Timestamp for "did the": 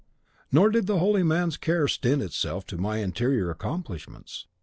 0.71-0.97